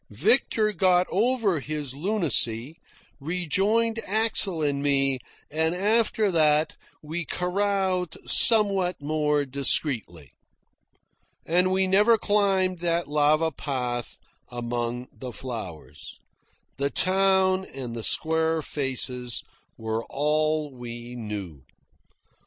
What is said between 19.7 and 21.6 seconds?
were all we saw.